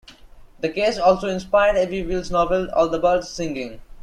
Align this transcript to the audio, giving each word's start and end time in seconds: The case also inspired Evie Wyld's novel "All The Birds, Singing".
The 0.61 0.69
case 0.69 0.97
also 0.97 1.27
inspired 1.27 1.77
Evie 1.77 2.01
Wyld's 2.03 2.31
novel 2.31 2.71
"All 2.71 2.89
The 2.89 2.97
Birds, 2.97 3.29
Singing". 3.29 3.79